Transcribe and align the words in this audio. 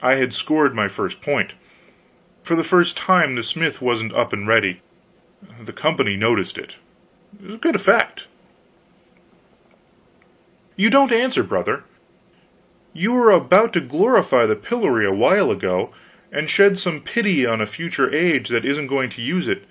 I 0.00 0.14
had 0.14 0.32
scored 0.32 0.74
my 0.74 0.88
first 0.88 1.20
point! 1.20 1.52
For 2.42 2.56
the 2.56 2.64
first 2.64 2.96
time, 2.96 3.34
the 3.34 3.42
smith 3.42 3.82
wasn't 3.82 4.14
up 4.14 4.32
and 4.32 4.48
ready. 4.48 4.80
The 5.62 5.74
company 5.74 6.16
noticed 6.16 6.56
it. 6.56 6.76
Good 7.60 7.74
effect. 7.76 8.26
"You 10.76 10.88
don't 10.88 11.12
answer, 11.12 11.42
brother. 11.42 11.84
You 12.94 13.12
were 13.12 13.30
about 13.30 13.74
to 13.74 13.82
glorify 13.82 14.46
the 14.46 14.56
pillory 14.56 15.04
a 15.04 15.12
while 15.12 15.50
ago, 15.50 15.92
and 16.32 16.48
shed 16.48 16.78
some 16.78 17.00
pity 17.02 17.44
on 17.44 17.60
a 17.60 17.66
future 17.66 18.10
age 18.10 18.48
that 18.48 18.64
isn't 18.64 18.86
going 18.86 19.10
to 19.10 19.20
use 19.20 19.46
it. 19.46 19.64